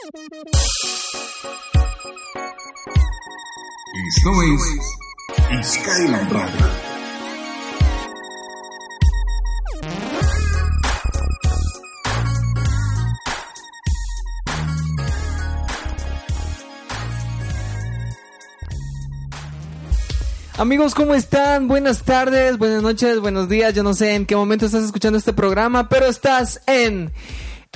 Esto 0.00 0.14
es 5.50 5.72
Skyline 5.72 6.30
Radio. 6.30 6.68
Amigos, 20.58 20.94
¿cómo 20.94 21.14
están? 21.14 21.66
Buenas 21.66 22.02
tardes, 22.02 22.58
buenas 22.58 22.82
noches, 22.82 23.18
buenos 23.20 23.48
días. 23.48 23.74
Yo 23.74 23.82
no 23.82 23.94
sé 23.94 24.14
en 24.14 24.26
qué 24.26 24.36
momento 24.36 24.66
estás 24.66 24.84
escuchando 24.84 25.18
este 25.18 25.32
programa, 25.32 25.88
pero 25.88 26.06
estás 26.06 26.60
en 26.66 27.10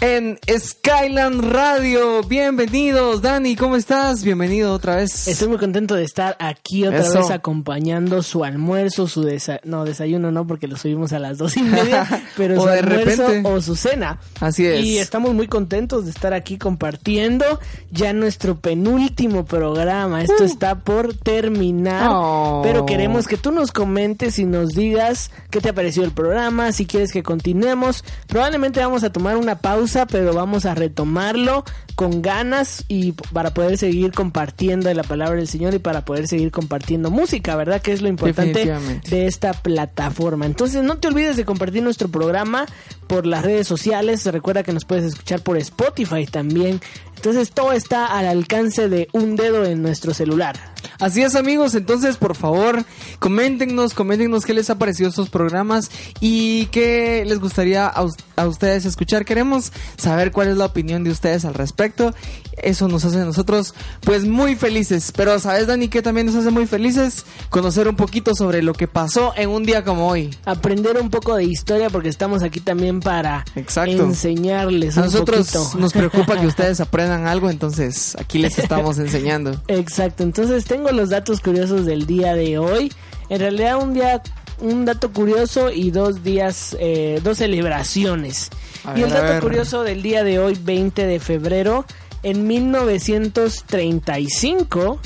en 0.04 0.36
Skyland 0.58 1.44
Radio. 1.52 2.24
Bienvenidos, 2.24 3.22
Dani, 3.22 3.54
¿cómo 3.54 3.76
estás? 3.76 4.24
Bienvenido 4.24 4.74
otra 4.74 4.96
vez. 4.96 5.28
Estoy 5.28 5.46
muy 5.46 5.58
contento 5.58 5.94
de 5.94 6.02
estar 6.02 6.36
aquí 6.40 6.84
otra 6.84 6.98
Eso. 7.02 7.18
vez 7.20 7.30
acompañando 7.30 8.20
su 8.24 8.42
almuerzo, 8.42 9.06
su 9.06 9.22
desayuno, 9.22 9.60
no, 9.78 9.84
desayuno 9.84 10.32
no, 10.32 10.44
porque 10.44 10.66
lo 10.66 10.76
subimos 10.76 11.12
a 11.12 11.20
las 11.20 11.38
dos 11.38 11.56
y 11.56 11.62
media, 11.62 12.04
pero 12.36 12.58
O 12.60 12.64
su 12.64 12.68
de 12.68 12.78
almuerzo 12.80 13.26
repente. 13.28 13.48
o 13.48 13.60
su 13.60 13.76
cena. 13.76 14.18
Así 14.40 14.66
es. 14.66 14.84
Y 14.84 14.98
estamos 14.98 15.34
muy 15.34 15.46
contentos 15.46 16.04
de 16.04 16.10
estar 16.10 16.34
aquí 16.34 16.58
compartiendo 16.58 17.60
ya 17.92 18.12
nuestro 18.12 18.58
penúltimo 18.58 19.44
programa. 19.44 20.24
Esto 20.24 20.42
está 20.42 20.80
por 20.80 21.14
terminar, 21.14 22.10
Uh. 22.10 22.14
Oh. 22.14 22.60
pero 22.64 22.86
queremos 22.86 23.28
que 23.28 23.36
tú 23.36 23.52
nos 23.52 23.70
comentes 23.70 24.40
y 24.40 24.46
nos 24.46 24.70
digas 24.70 25.30
qué 25.50 25.60
te 25.60 25.68
ha 25.68 25.74
parecido 25.74 26.04
el 26.04 26.12
programa, 26.12 26.72
si 26.72 26.86
quieres 26.86 27.12
que 27.12 27.22
continuemos. 27.22 28.04
Probablemente 28.26 28.80
vamos 28.80 29.04
a 29.04 29.12
tomar 29.12 29.36
una 29.36 29.58
pausa, 29.60 29.91
pero 30.10 30.32
vamos 30.32 30.64
a 30.66 30.74
retomarlo 30.74 31.64
con 31.94 32.22
ganas 32.22 32.84
y 32.88 33.12
para 33.12 33.52
poder 33.54 33.76
seguir 33.78 34.12
compartiendo 34.12 34.88
de 34.88 34.94
la 34.94 35.02
palabra 35.02 35.36
del 35.36 35.48
Señor 35.48 35.74
y 35.74 35.78
para 35.78 36.04
poder 36.04 36.26
seguir 36.26 36.50
compartiendo 36.50 37.10
música, 37.10 37.54
¿verdad? 37.56 37.82
Que 37.82 37.92
es 37.92 38.00
lo 38.00 38.08
importante 38.08 38.72
de 39.08 39.26
esta 39.26 39.52
plataforma. 39.52 40.46
Entonces 40.46 40.82
no 40.82 40.96
te 40.98 41.08
olvides 41.08 41.36
de 41.36 41.44
compartir 41.44 41.82
nuestro 41.82 42.08
programa 42.08 42.66
por 43.06 43.26
las 43.26 43.44
redes 43.44 43.66
sociales. 43.66 44.24
Recuerda 44.26 44.62
que 44.62 44.72
nos 44.72 44.84
puedes 44.84 45.04
escuchar 45.04 45.42
por 45.42 45.58
Spotify 45.58 46.26
también. 46.26 46.80
Entonces 47.22 47.52
todo 47.52 47.70
está 47.70 48.06
al 48.06 48.26
alcance 48.26 48.88
de 48.88 49.06
un 49.12 49.36
dedo 49.36 49.64
en 49.64 49.80
nuestro 49.80 50.12
celular. 50.12 50.56
Así 50.98 51.22
es, 51.22 51.36
amigos. 51.36 51.76
Entonces, 51.76 52.16
por 52.16 52.34
favor, 52.34 52.84
coméntenos, 53.20 53.94
coméntenos 53.94 54.44
qué 54.44 54.54
les 54.54 54.70
ha 54.70 54.78
parecido 54.78 55.08
estos 55.08 55.30
programas 55.30 55.88
y 56.18 56.66
qué 56.66 57.22
les 57.24 57.38
gustaría 57.38 57.86
a, 57.86 58.06
a 58.36 58.46
ustedes 58.48 58.84
escuchar. 58.86 59.24
Queremos 59.24 59.72
saber 59.96 60.32
cuál 60.32 60.48
es 60.48 60.56
la 60.56 60.64
opinión 60.66 61.04
de 61.04 61.10
ustedes 61.10 61.44
al 61.44 61.54
respecto. 61.54 62.12
Eso 62.60 62.88
nos 62.88 63.04
hace 63.04 63.20
a 63.20 63.24
nosotros, 63.24 63.74
pues, 64.00 64.24
muy 64.24 64.56
felices. 64.56 65.12
Pero, 65.16 65.38
¿sabes, 65.38 65.68
Dani, 65.68 65.86
qué 65.88 66.02
también 66.02 66.26
nos 66.26 66.34
hace 66.34 66.50
muy 66.50 66.66
felices? 66.66 67.24
Conocer 67.50 67.86
un 67.86 67.94
poquito 67.96 68.34
sobre 68.34 68.62
lo 68.62 68.72
que 68.72 68.88
pasó 68.88 69.32
en 69.36 69.48
un 69.48 69.64
día 69.64 69.84
como 69.84 70.08
hoy. 70.08 70.36
Aprender 70.44 71.00
un 71.00 71.08
poco 71.10 71.36
de 71.36 71.44
historia 71.44 71.88
porque 71.88 72.08
estamos 72.08 72.42
aquí 72.42 72.58
también 72.58 72.98
para 72.98 73.44
Exacto. 73.54 74.02
enseñarles 74.02 74.98
A 74.98 75.02
un 75.02 75.06
nosotros 75.06 75.50
poquito. 75.52 75.78
nos 75.78 75.92
preocupa 75.92 76.40
que 76.40 76.46
ustedes 76.48 76.80
aprendan 76.80 77.11
algo, 77.12 77.50
entonces 77.50 78.16
aquí 78.18 78.38
les 78.38 78.58
estamos 78.58 78.98
enseñando. 78.98 79.60
Exacto, 79.68 80.22
entonces 80.22 80.64
tengo 80.64 80.90
los 80.90 81.10
datos 81.10 81.40
curiosos 81.40 81.84
del 81.86 82.06
día 82.06 82.34
de 82.34 82.58
hoy. 82.58 82.92
En 83.28 83.40
realidad 83.40 83.82
un 83.82 83.94
día, 83.94 84.22
un 84.60 84.84
dato 84.84 85.12
curioso 85.12 85.70
y 85.70 85.90
dos 85.90 86.22
días, 86.22 86.76
eh, 86.80 87.20
dos 87.22 87.38
celebraciones. 87.38 88.50
A 88.84 88.98
y 88.98 89.02
el 89.02 89.10
ver, 89.10 89.22
dato 89.22 89.40
curioso 89.40 89.84
del 89.84 90.02
día 90.02 90.24
de 90.24 90.38
hoy, 90.38 90.58
20 90.60 91.06
de 91.06 91.20
febrero, 91.20 91.86
en 92.22 92.46
1935, 92.46 95.00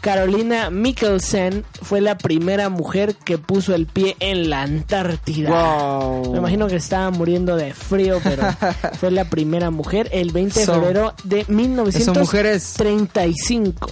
Carolina 0.00 0.70
Mikkelsen 0.70 1.64
fue 1.82 2.00
la 2.00 2.18
primera 2.18 2.68
mujer 2.68 3.16
que 3.16 3.38
puso 3.38 3.74
el 3.74 3.86
pie 3.86 4.16
en 4.20 4.50
la 4.50 4.62
Antártida. 4.62 5.50
Wow. 5.50 6.32
Me 6.32 6.38
imagino 6.38 6.66
que 6.68 6.76
estaba 6.76 7.10
muriendo 7.10 7.56
de 7.56 7.74
frío, 7.74 8.20
pero 8.22 8.42
fue 9.00 9.10
la 9.10 9.24
primera 9.28 9.70
mujer 9.70 10.08
el 10.12 10.30
20 10.32 10.60
de 10.60 10.66
febrero 10.66 11.14
de 11.24 11.44
Son 11.44 12.18
mujeres. 12.18 12.74
1935. 12.78 13.90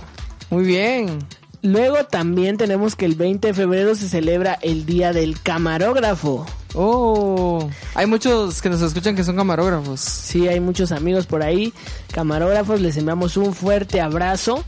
Muy 0.51 0.65
bien. 0.65 1.19
Luego 1.63 2.05
también 2.05 2.57
tenemos 2.57 2.95
que 2.95 3.07
el 3.07 3.17
20 3.17 3.49
de 3.49 3.55
febrero 3.55 3.95
se 3.97 4.09
celebra 4.09 4.57
el 4.63 4.87
Día 4.87 5.13
del 5.13 5.41
Camarógrafo. 5.41 6.47
Oh, 6.75 7.69
hay 7.95 8.07
muchos 8.07 8.61
que 8.61 8.69
nos 8.69 8.83
escuchan 8.83 9.17
que 9.17 9.25
son 9.25 9.35
camarógrafos. 9.35 9.99
Sí, 10.01 10.47
hay 10.47 10.61
muchos 10.61 10.93
amigos 10.93 11.27
por 11.27 11.43
ahí, 11.43 11.73
camarógrafos, 12.13 12.81
les 12.81 12.97
enviamos 12.99 13.37
un 13.37 13.55
fuerte 13.55 14.01
abrazo. 14.01 14.63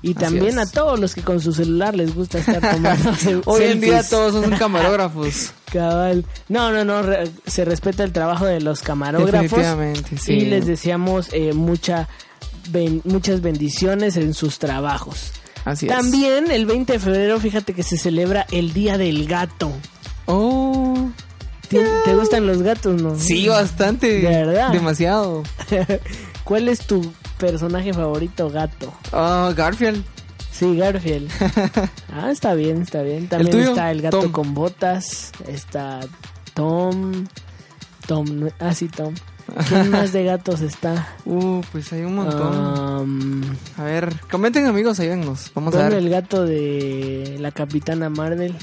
Y 0.00 0.14
también 0.14 0.58
es. 0.58 0.68
a 0.68 0.70
todos 0.70 0.98
los 1.00 1.14
que 1.14 1.22
con 1.22 1.40
su 1.40 1.52
celular 1.52 1.94
les 1.96 2.14
gusta 2.14 2.38
estar 2.38 2.60
tomando 2.60 3.10
Hoy 3.46 3.64
en 3.64 3.80
día 3.80 4.02
todos 4.02 4.32
son 4.44 4.50
camarógrafos. 4.58 5.50
Cabal. 5.72 6.24
No, 6.48 6.70
no, 6.72 6.84
no, 6.84 7.02
re- 7.02 7.30
se 7.46 7.64
respeta 7.64 8.04
el 8.04 8.12
trabajo 8.12 8.46
de 8.46 8.60
los 8.60 8.80
camarógrafos. 8.82 9.42
Definitivamente, 9.50 10.16
sí. 10.18 10.32
Y 10.34 10.40
les 10.46 10.66
deseamos 10.66 11.28
eh, 11.32 11.52
mucha, 11.52 12.08
ben- 12.70 13.02
muchas 13.04 13.40
bendiciones 13.42 14.16
en 14.16 14.34
sus 14.34 14.58
trabajos. 14.58 15.32
Así 15.64 15.86
es. 15.86 15.92
También 15.92 16.50
el 16.50 16.64
20 16.64 16.94
de 16.94 16.98
febrero, 16.98 17.38
fíjate 17.40 17.74
que 17.74 17.82
se 17.82 17.98
celebra 17.98 18.46
el 18.52 18.72
Día 18.72 18.96
del 18.96 19.26
Gato. 19.26 19.70
Oh, 20.26 21.10
¿Te, 21.68 21.84
te 22.04 22.14
gustan 22.14 22.46
los 22.46 22.62
gatos, 22.62 23.02
no? 23.02 23.14
sí, 23.18 23.46
bastante. 23.48 24.20
¿De 24.20 24.28
verdad? 24.44 24.70
Demasiado. 24.72 25.42
¿Cuál 26.44 26.68
es 26.68 26.80
tu 26.86 27.12
personaje 27.38 27.92
favorito 27.94 28.50
gato? 28.50 28.92
Oh, 29.12 29.52
Garfield. 29.56 30.04
Sí, 30.50 30.76
Garfield. 30.76 31.30
ah, 32.12 32.30
está 32.30 32.54
bien, 32.54 32.82
está 32.82 33.02
bien. 33.02 33.28
También 33.28 33.60
está 33.60 33.90
el 33.90 34.02
gato 34.02 34.22
Tom. 34.22 34.32
con 34.32 34.54
botas. 34.54 35.32
Está 35.46 36.00
Tom. 36.54 37.26
Tom. 38.06 38.48
Ah, 38.58 38.74
sí, 38.74 38.88
Tom. 38.88 39.14
¿Quién 39.68 39.90
más 39.92 40.12
de 40.12 40.24
gatos 40.24 40.60
está? 40.60 41.14
Uh, 41.24 41.60
pues 41.72 41.92
hay 41.92 42.02
un 42.02 42.16
montón. 42.16 42.56
Um, 42.56 43.42
A 43.76 43.84
ver, 43.84 44.14
comenten 44.30 44.66
amigos, 44.66 44.98
ayúdennos. 45.00 45.52
Vamos 45.54 45.74
a 45.74 45.84
ver. 45.88 45.94
el 45.94 46.10
gato 46.10 46.44
de 46.44 47.36
la 47.38 47.52
Capitana 47.52 48.10
Marvel. 48.10 48.54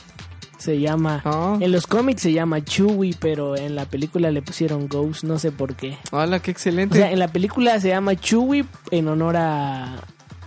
Se 0.66 0.80
llama. 0.80 1.22
Oh. 1.26 1.58
En 1.62 1.72
los 1.72 1.86
cómics 1.86 2.24
se 2.24 2.34
llama 2.34 2.64
Chewie, 2.64 3.16
pero 3.20 3.56
en 3.56 3.76
la 3.76 3.86
película 3.86 4.32
le 4.32 4.42
pusieron 4.42 4.88
Ghost, 4.88 5.24
no 5.24 5.38
sé 5.38 5.52
por 5.52 5.76
qué. 5.76 5.98
Hola, 6.12 6.40
qué 6.40 6.50
O 6.50 6.54
excelente. 6.54 6.98
sea, 6.98 7.12
en 7.12 7.20
la 7.20 7.28
película 7.28 7.80
se 7.80 7.90
llama 7.90 8.16
Chewie 8.16 8.66
en 8.90 9.08
honor 9.08 9.38
a, 9.38 9.96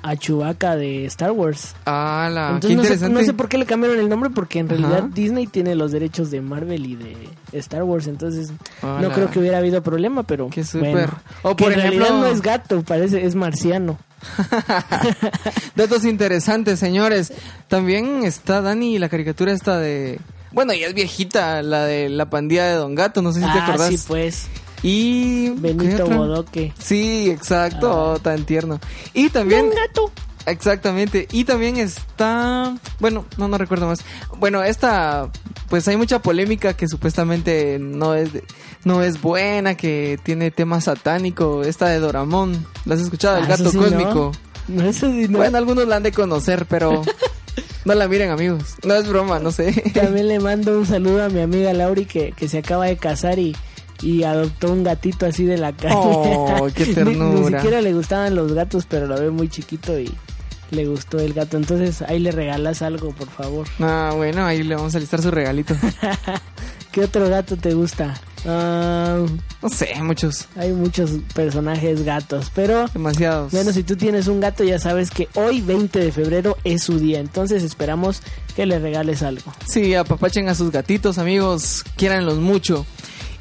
a 0.03 0.17
Chewbacca 0.17 0.75
de 0.75 1.05
Star 1.07 1.31
Wars. 1.31 1.77
Hola, 1.87 2.59
qué 2.61 2.73
Entonces 2.73 3.01
no 3.01 3.07
sé, 3.07 3.13
no 3.13 3.21
sé 3.23 3.33
por 3.33 3.49
qué 3.49 3.59
le 3.59 3.67
cambiaron 3.67 3.99
el 4.01 4.09
nombre, 4.09 4.31
porque 4.31 4.59
en 4.59 4.69
realidad 4.69 4.99
Ajá. 4.99 5.09
Disney 5.15 5.47
tiene 5.47 5.77
los 5.77 5.93
derechos 5.93 6.31
de 6.33 6.41
Marvel 6.41 6.85
y 6.87 6.97
de 6.97 7.17
Star 7.53 7.85
Wars, 7.85 8.09
entonces 8.09 8.53
no 8.83 9.11
creo 9.13 9.31
que 9.31 9.39
hubiera 9.39 9.59
habido 9.59 9.83
problema, 9.85 10.25
pero 10.25 10.49
Qué 10.51 10.65
súper. 10.65 10.91
bueno. 10.93 11.13
O 11.43 11.55
Que 11.55 11.65
por 11.65 11.73
en 11.75 11.79
ejemplo- 11.79 12.01
realidad 12.07 12.21
no 12.21 12.27
es 12.27 12.43
gato, 12.43 12.83
parece 12.83 13.25
es 13.25 13.35
marciano. 13.37 13.99
Datos 15.77 16.05
interesantes, 16.05 16.79
señores. 16.79 17.33
También 17.69 18.25
está 18.25 18.61
Dani, 18.61 18.99
la 18.99 19.09
caricatura 19.09 19.53
esta 19.53 19.79
de... 19.79 20.21
Bueno, 20.53 20.73
ya 20.73 20.87
es 20.87 20.95
viejita, 20.95 21.63
la 21.63 21.85
de 21.85 22.09
la 22.09 22.31
pandilla 22.31 22.67
de 22.67 22.75
Don 22.75 22.95
Gato, 22.95 23.21
no 23.21 23.33
sé 23.33 23.41
si 23.41 23.47
te 23.47 23.59
ah, 23.59 23.67
acordás. 23.67 23.89
sí, 23.89 23.99
pues, 24.07 24.47
Y... 24.83 25.51
¿qué 25.51 25.61
Benito? 25.61 26.07
Bodoque. 26.07 26.73
Sí, 26.79 27.31
exacto, 27.31 28.13
oh, 28.13 28.19
tan 28.19 28.45
tierno. 28.45 28.81
Y 29.13 29.29
también... 29.29 29.67
Un 29.67 29.75
gato. 29.75 30.11
Exactamente. 30.47 31.29
Y 31.31 31.45
también 31.45 31.77
está... 31.77 32.75
Bueno, 32.99 33.27
no, 33.37 33.49
no 33.49 33.59
recuerdo 33.59 33.87
más. 33.87 34.01
Bueno, 34.39 34.63
esta... 34.63 35.31
Pues 35.69 35.87
hay 35.87 35.99
mucha 35.99 36.23
polémica 36.23 36.73
que 36.75 36.89
supuestamente 36.89 37.79
no 37.79 38.15
es, 38.15 38.33
de- 38.33 38.45
no 38.89 39.03
es 39.03 39.21
buena, 39.21 39.75
que 39.77 40.19
tiene 40.23 40.51
tema 40.51 40.81
satánico. 40.81 41.63
Esta 41.63 41.89
de 41.89 41.99
Doramón. 42.01 42.67
¿La 42.85 42.95
has 42.95 43.01
escuchado? 43.01 43.37
El 43.39 43.45
Ah, 43.45 43.49
gato 43.49 43.73
cósmico. 43.73 44.33
No, 44.69 44.85
eso 44.85 45.11
sí, 45.11 45.27
no. 45.29 45.39
Bueno, 45.39 45.59
algunos 45.59 45.87
la 45.87 45.97
han 45.97 46.03
de 46.03 46.13
conocer, 46.13 46.67
pero... 46.67 47.03
no 47.85 47.95
la 47.95 48.09
miren, 48.09 48.31
amigos. 48.31 48.77
No 48.85 48.95
es 48.95 49.09
broma, 49.09 49.39
no 49.39 49.51
sé. 49.53 49.73
También 49.95 50.29
le 50.29 50.41
mando 50.49 50.79
un 50.79 50.87
saludo 50.87 51.25
a 51.25 51.29
mi 51.29 51.41
amiga 51.41 51.73
Lauri 51.73 52.05
que, 52.07 52.33
que 52.33 52.49
se 52.49 52.59
acaba 52.59 52.87
de 52.87 52.97
casar 52.97 53.39
y, 53.39 53.55
y 54.03 54.25
adoptó 54.25 54.73
un 54.73 54.85
gatito 54.85 55.27
así 55.27 55.45
de 55.45 55.57
la 55.59 55.73
calle. 55.73 55.95
Oh, 55.97 56.69
qué 56.75 56.83
Ni- 56.87 56.89
Ni, 56.89 56.95
ternura. 56.95 57.59
siquiera 57.61 57.81
le 57.81 57.93
gustaban 57.95 58.35
los 58.35 58.53
gatos, 58.53 58.87
pero 58.89 59.07
lo 59.07 59.19
ve 59.19 59.31
muy 59.31 59.49
chiquito 59.49 59.99
y 59.99 60.13
le 60.71 60.87
gustó 60.87 61.19
el 61.19 61.33
gato. 61.33 61.57
Entonces 61.57 62.03
ahí 62.03 62.19
le 62.19 62.31
regalas 62.31 62.83
algo, 62.83 63.13
por 63.13 63.29
favor. 63.31 63.67
Ah, 63.81 64.13
bueno, 64.15 64.45
ahí 64.45 64.63
le 64.63 64.75
vamos 64.75 64.95
a 64.95 64.99
listar 64.99 65.23
su 65.23 65.31
regalito. 65.31 65.75
¿Qué 66.99 67.05
otro 67.05 67.29
gato 67.31 67.57
te 67.57 67.75
gusta? 67.75 68.21
Ah, 68.45 69.25
No 69.63 69.69
sé, 69.69 69.95
muchos. 70.03 70.49
hay 70.57 70.73
muchos 70.73 71.11
personajes 71.33 72.03
gatos, 72.03 72.51
pero 72.53 72.89
Demasiados. 72.89 73.53
bueno, 73.53 73.73
si 73.73 73.85
tú 73.85 73.95
tienes 73.95 74.27
un 74.27 74.41
gato 74.41 74.65
ya 74.65 74.81
sabes 74.81 75.13
que 75.13 75.29
hoy 75.35 75.61
20 75.61 75.97
de 75.97 76.11
febrero 76.11 76.57
es 76.65 76.83
su 76.83 76.99
día, 76.99 77.21
entonces 77.21 77.63
esperamos 77.63 78.21
que 78.57 78.67
le 78.67 78.81
regales 78.81 79.23
algo. 79.23 79.53
Sí, 79.69 79.95
apapachen 79.95 80.49
a 80.49 80.57
sus 80.57 80.73
gatitos, 80.73 81.19
amigos. 81.19 81.85
Quiéranlos 81.97 82.39
mucho. 82.39 82.85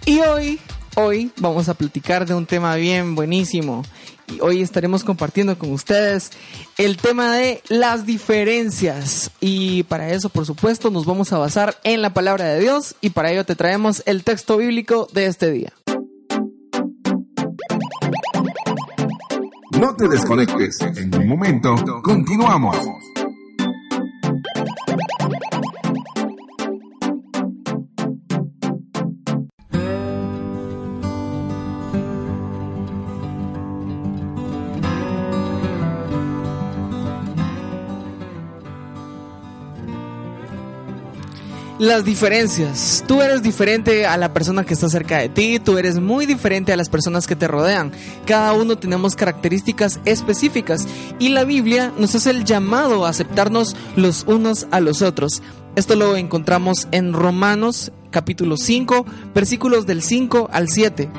Y 0.05 0.19
hoy 0.19 0.59
hoy 0.95 1.31
vamos 1.37 1.67
a 1.67 1.73
platicar 1.73 2.27
de 2.27 2.35
un 2.35 2.45
tema 2.45 2.75
bien 2.75 3.15
buenísimo. 3.15 3.83
Y 4.27 4.41
hoy 4.41 4.61
estaremos 4.61 5.03
compartiendo 5.03 5.57
con 5.57 5.71
ustedes 5.71 6.31
el 6.77 6.97
tema 6.97 7.33
de 7.35 7.61
las 7.69 8.05
diferencias. 8.05 9.31
Y 9.39 9.83
para 9.83 10.09
eso, 10.09 10.29
por 10.29 10.45
supuesto, 10.45 10.89
nos 10.89 11.05
vamos 11.05 11.31
a 11.31 11.37
basar 11.37 11.77
en 11.83 12.01
la 12.01 12.13
palabra 12.13 12.45
de 12.45 12.59
Dios 12.59 12.95
y 12.99 13.11
para 13.11 13.31
ello 13.31 13.45
te 13.45 13.55
traemos 13.55 14.03
el 14.05 14.23
texto 14.23 14.57
bíblico 14.57 15.07
de 15.13 15.27
este 15.27 15.51
día. 15.51 15.73
No 19.79 19.95
te 19.95 20.07
desconectes. 20.07 20.81
En 20.81 21.15
un 21.15 21.27
momento, 21.27 21.75
continuamos. 22.03 22.77
Las 41.87 42.03
diferencias. 42.03 43.01
Tú 43.07 43.21
eres 43.21 43.41
diferente 43.41 44.05
a 44.05 44.17
la 44.17 44.33
persona 44.33 44.65
que 44.65 44.73
está 44.73 44.89
cerca 44.89 45.19
de 45.19 45.29
ti, 45.29 45.57
tú 45.57 45.77
eres 45.77 46.01
muy 46.01 46.25
diferente 46.25 46.73
a 46.73 46.75
las 46.75 46.89
personas 46.89 47.27
que 47.27 47.37
te 47.37 47.47
rodean. 47.47 47.93
Cada 48.25 48.51
uno 48.51 48.77
tenemos 48.77 49.15
características 49.15 50.01
específicas 50.03 50.85
y 51.17 51.29
la 51.29 51.45
Biblia 51.45 51.93
nos 51.97 52.13
hace 52.13 52.31
el 52.31 52.43
llamado 52.43 53.05
a 53.05 53.09
aceptarnos 53.09 53.77
los 53.95 54.25
unos 54.27 54.67
a 54.69 54.81
los 54.81 55.01
otros. 55.01 55.41
Esto 55.77 55.95
lo 55.95 56.17
encontramos 56.17 56.89
en 56.91 57.13
Romanos 57.13 57.93
capítulo 58.11 58.57
5, 58.57 59.05
versículos 59.33 59.87
del 59.87 60.01
5 60.01 60.49
al 60.51 60.67
7 60.67 61.09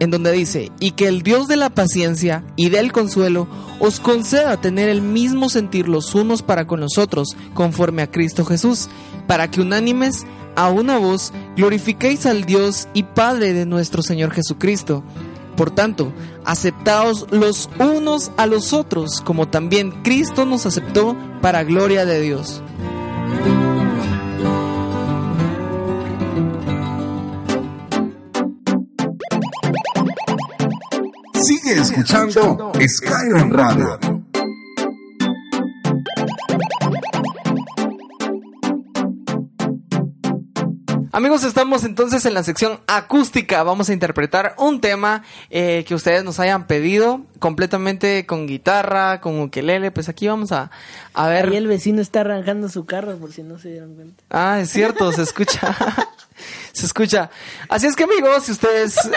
en 0.00 0.10
donde 0.10 0.32
dice, 0.32 0.72
y 0.80 0.92
que 0.92 1.06
el 1.06 1.22
Dios 1.22 1.46
de 1.46 1.56
la 1.56 1.68
paciencia 1.68 2.42
y 2.56 2.70
del 2.70 2.90
consuelo 2.90 3.46
os 3.80 4.00
conceda 4.00 4.58
tener 4.60 4.88
el 4.88 5.02
mismo 5.02 5.50
sentir 5.50 5.88
los 5.88 6.14
unos 6.14 6.42
para 6.42 6.66
con 6.66 6.80
los 6.80 6.96
otros, 6.96 7.36
conforme 7.52 8.00
a 8.00 8.10
Cristo 8.10 8.46
Jesús, 8.46 8.88
para 9.30 9.48
que 9.48 9.60
unánimes 9.60 10.26
a 10.56 10.70
una 10.70 10.98
voz 10.98 11.32
glorifiquéis 11.54 12.26
al 12.26 12.46
Dios 12.46 12.88
y 12.94 13.04
Padre 13.04 13.52
de 13.52 13.64
nuestro 13.64 14.02
Señor 14.02 14.32
Jesucristo. 14.32 15.04
Por 15.56 15.70
tanto, 15.70 16.12
aceptaos 16.44 17.28
los 17.30 17.70
unos 17.78 18.32
a 18.36 18.46
los 18.46 18.72
otros, 18.72 19.20
como 19.20 19.46
también 19.46 19.92
Cristo 20.02 20.46
nos 20.46 20.66
aceptó 20.66 21.16
para 21.40 21.62
gloria 21.62 22.04
de 22.04 22.20
Dios. 22.20 22.60
Sigue 31.34 31.78
escuchando 31.78 32.72
Skyline 32.84 33.52
Radio. 33.52 34.29
Amigos, 41.12 41.42
estamos 41.42 41.82
entonces 41.82 42.24
en 42.24 42.34
la 42.34 42.44
sección 42.44 42.78
acústica. 42.86 43.64
Vamos 43.64 43.88
a 43.88 43.92
interpretar 43.92 44.54
un 44.58 44.80
tema 44.80 45.24
eh, 45.50 45.84
que 45.88 45.96
ustedes 45.96 46.22
nos 46.22 46.38
hayan 46.38 46.68
pedido 46.68 47.22
completamente 47.40 48.26
con 48.26 48.46
guitarra, 48.46 49.20
con 49.20 49.40
ukelele. 49.40 49.90
Pues 49.90 50.08
aquí 50.08 50.28
vamos 50.28 50.52
a, 50.52 50.70
a 51.12 51.28
ver. 51.28 51.48
Ahí 51.48 51.56
el 51.56 51.66
vecino 51.66 52.00
está 52.00 52.20
arrancando 52.20 52.68
su 52.68 52.86
carro 52.86 53.16
por 53.16 53.32
si 53.32 53.42
no 53.42 53.58
se 53.58 53.70
dieron 53.70 53.96
cuenta. 53.96 54.22
Ah, 54.30 54.60
es 54.60 54.70
cierto, 54.70 55.10
se 55.10 55.22
escucha. 55.22 55.76
se 56.72 56.86
escucha. 56.86 57.28
Así 57.68 57.88
es 57.88 57.96
que 57.96 58.04
amigos, 58.04 58.44
si 58.44 58.52
ustedes... 58.52 58.94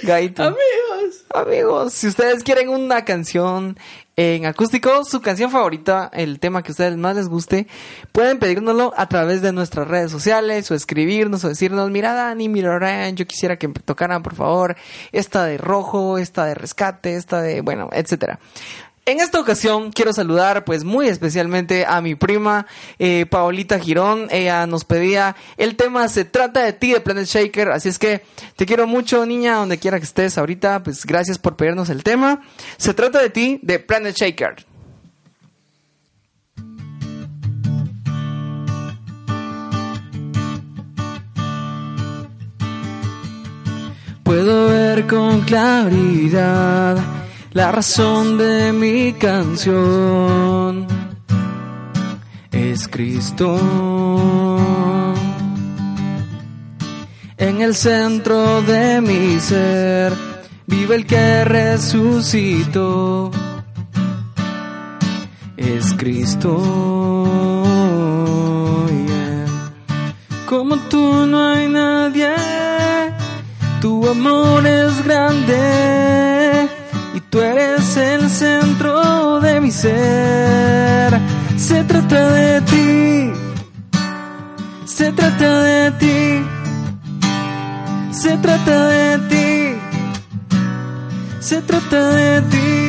Gaito. 0.00 0.42
Amigos. 0.42 1.24
Amigos, 1.34 1.92
si 1.92 2.06
ustedes 2.06 2.42
quieren 2.42 2.70
una 2.70 3.04
canción 3.04 3.78
en 4.16 4.44
acústico, 4.44 5.04
su 5.04 5.22
canción 5.22 5.50
favorita, 5.50 6.10
el 6.12 6.38
tema 6.38 6.62
que 6.62 6.70
a 6.70 6.72
ustedes 6.72 6.96
más 6.96 7.16
les 7.16 7.28
guste, 7.28 7.66
pueden 8.12 8.38
pedírnoslo 8.38 8.92
a 8.96 9.08
través 9.08 9.40
de 9.40 9.52
nuestras 9.52 9.88
redes 9.88 10.10
sociales 10.10 10.70
o 10.70 10.74
escribirnos 10.74 11.44
o 11.44 11.48
decirnos, 11.48 11.90
mira 11.90 12.12
Dani, 12.12 12.48
mira 12.48 13.10
yo 13.10 13.26
quisiera 13.26 13.56
que 13.56 13.68
tocaran 13.68 14.22
por 14.22 14.34
favor 14.34 14.76
esta 15.12 15.44
de 15.44 15.56
rojo, 15.56 16.18
esta 16.18 16.44
de 16.44 16.54
rescate, 16.54 17.16
esta 17.16 17.40
de, 17.40 17.62
bueno, 17.62 17.88
etcétera. 17.92 18.38
En 19.04 19.18
esta 19.18 19.40
ocasión 19.40 19.90
quiero 19.90 20.12
saludar 20.12 20.64
pues 20.64 20.84
muy 20.84 21.08
especialmente 21.08 21.84
a 21.84 22.00
mi 22.00 22.14
prima 22.14 22.66
eh, 23.00 23.26
Paolita 23.26 23.80
Girón. 23.80 24.28
Ella 24.30 24.64
nos 24.68 24.84
pedía 24.84 25.34
el 25.56 25.74
tema 25.74 26.06
Se 26.06 26.24
trata 26.24 26.62
de 26.62 26.72
ti 26.72 26.92
de 26.92 27.00
Planet 27.00 27.26
Shaker. 27.26 27.72
Así 27.72 27.88
es 27.88 27.98
que 27.98 28.22
te 28.54 28.64
quiero 28.64 28.86
mucho 28.86 29.26
niña 29.26 29.56
donde 29.56 29.78
quiera 29.78 29.98
que 29.98 30.04
estés 30.04 30.38
ahorita. 30.38 30.84
Pues 30.84 31.04
gracias 31.04 31.38
por 31.38 31.56
pedirnos 31.56 31.90
el 31.90 32.04
tema. 32.04 32.42
Se 32.76 32.94
trata 32.94 33.20
de 33.20 33.30
ti 33.30 33.58
de 33.62 33.80
Planet 33.80 34.14
Shaker. 34.14 34.64
Puedo 44.22 44.68
ver 44.68 45.08
con 45.08 45.40
claridad 45.40 47.21
la 47.52 47.70
razón 47.70 48.38
de 48.38 48.72
mi 48.72 49.12
canción 49.12 50.86
es 52.50 52.88
Cristo. 52.88 53.58
En 57.36 57.60
el 57.60 57.74
centro 57.74 58.62
de 58.62 59.00
mi 59.00 59.38
ser 59.40 60.12
vive 60.66 60.94
el 60.96 61.06
que 61.06 61.44
resucitó. 61.44 63.30
Es 65.56 65.92
Cristo. 65.94 66.56
Como 70.46 70.76
tú 70.90 71.26
no 71.26 71.48
hay 71.48 71.68
nadie, 71.68 72.31
tú 77.32 77.40
eres 77.40 77.96
el 77.96 78.28
centro 78.28 79.40
de 79.40 79.58
mi 79.62 79.70
ser. 79.70 81.10
Se 81.56 81.82
trata 81.84 82.30
de 82.30 82.60
ti, 82.60 83.32
se 84.84 85.12
trata 85.12 85.62
de 85.62 85.90
ti, 85.92 86.44
se 88.12 88.36
trata 88.36 88.86
de 88.88 89.18
ti, 89.30 89.80
se 91.40 91.62
trata 91.62 92.10
de 92.10 92.42
ti. 92.42 92.81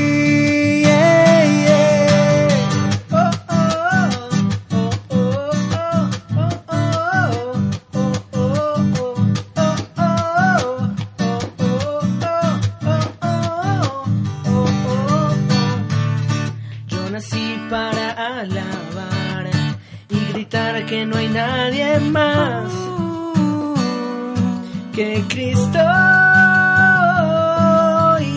Que 24.94 25.24
Cristo. 25.28 25.80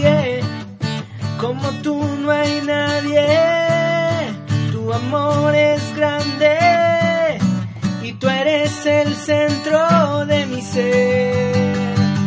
yeah. 0.00 0.40
Como 1.38 1.70
tú 1.82 2.02
no 2.22 2.30
hay 2.30 2.62
nadie, 2.64 3.26
tu 4.72 4.92
amor 4.92 5.54
es 5.54 5.82
grande 5.94 7.38
y 8.02 8.12
tú 8.12 8.28
eres 8.28 8.86
el 8.86 9.14
centro 9.14 10.24
de 10.26 10.46
mi 10.46 10.62
ser. 10.62 11.76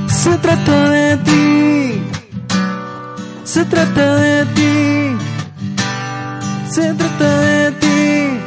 Se 0.08 0.38
trata 0.38 0.90
de 0.90 1.18
ti, 1.18 2.02
se 3.44 3.66
trata 3.66 4.16
de 4.16 4.46
ti, 4.58 5.18
se 6.70 6.94
trata 6.94 7.40
de 7.40 7.72
ti, 7.72 8.40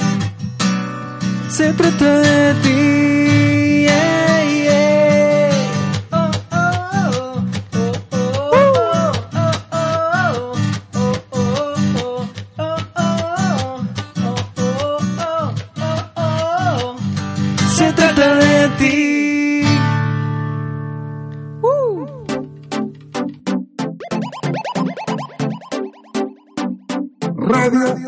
se 1.49 1.73
trata 1.73 2.21
de 2.21 2.55
ti. 2.63 3.12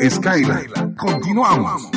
Skyline. 0.09 0.95
Continuamos. 0.97 1.89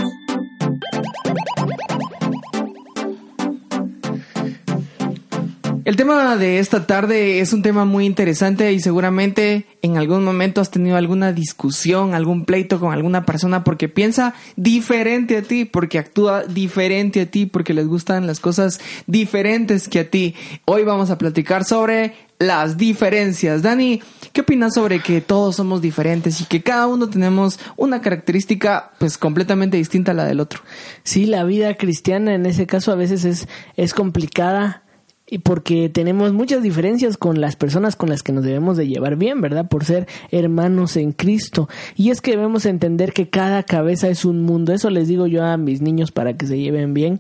El 5.85 5.97
tema 5.97 6.37
de 6.37 6.59
esta 6.59 6.87
tarde 6.87 7.41
es 7.41 7.53
un 7.53 7.63
tema 7.63 7.85
muy 7.85 8.05
interesante 8.05 8.73
y 8.73 8.79
seguramente 8.79 9.65
en 9.83 9.97
algún 9.97 10.23
momento 10.23 10.61
has 10.61 10.71
tenido 10.71 10.97
alguna 10.99 11.33
discusión, 11.33 12.15
algún 12.15 12.45
pleito 12.45 12.79
con 12.79 12.93
alguna 12.93 13.25
persona 13.25 13.65
porque 13.65 13.89
piensa 13.89 14.35
diferente 14.55 15.39
a 15.39 15.43
ti, 15.43 15.65
porque 15.65 15.99
actúa 15.99 16.45
diferente 16.45 17.23
a 17.23 17.27
ti, 17.27 17.47
porque 17.47 17.73
les 17.75 17.87
gustan 17.87 18.27
las 18.27 18.39
cosas 18.39 18.81
diferentes 19.07 19.89
que 19.89 20.01
a 20.01 20.11
ti. 20.11 20.35
Hoy 20.67 20.85
vamos 20.85 21.11
a 21.11 21.19
platicar 21.19 21.65
sobre 21.65 22.28
las 22.39 22.77
diferencias. 22.77 23.63
Dani, 23.63 24.01
¿qué 24.33 24.43
opinas 24.43 24.75
sobre 24.75 25.01
que 25.01 25.21
todos 25.21 25.57
somos 25.57 25.83
diferentes 25.83 26.41
y 26.41 26.45
que 26.45 26.63
cada 26.63 26.87
uno 26.87 27.09
tenemos 27.09 27.59
una 27.77 28.01
característica 28.01 28.93
pues 28.99 29.19
completamente 29.19 29.77
distinta 29.77 30.13
a 30.13 30.15
la 30.15 30.25
del 30.25 30.41
otro? 30.41 30.61
Sí, 31.03 31.27
la 31.27 31.45
vida 31.45 31.75
cristiana 31.75 32.35
en 32.35 32.47
ese 32.47 32.67
caso 32.67 32.93
a 32.93 32.97
veces 32.97 33.25
es, 33.25 33.49
es 33.77 33.93
complicada 33.93 34.85
y 35.31 35.39
porque 35.39 35.91
tenemos 35.91 36.33
muchas 36.33 36.63
diferencias 36.63 37.19
con 37.19 37.41
las 37.41 37.55
personas 37.55 37.97
con 37.97 38.09
las 38.09 38.23
que 38.23 38.33
nos 38.33 38.45
debemos 38.45 38.79
de 38.79 38.89
llevar 38.89 39.17
bien, 39.17 39.43
¿verdad? 39.43 39.69
Por 39.69 39.85
ser 39.85 40.07
hermanos 40.31 40.97
en 40.97 41.13
Cristo. 41.13 41.69
Y 41.97 42.11
es 42.11 42.23
que 42.23 42.31
debemos 42.31 42.65
entender 42.65 43.13
que 43.13 43.29
cada 43.29 43.63
cabeza 43.63 44.09
es 44.09 44.25
un 44.25 44.43
mundo. 44.43 44.73
Eso 44.73 44.89
les 44.89 45.07
digo 45.07 45.27
yo 45.27 45.45
a 45.45 45.59
mis 45.59 45.83
niños 45.83 46.13
para 46.13 46.35
que 46.35 46.47
se 46.47 46.59
lleven 46.59 46.95
bien. 46.95 47.19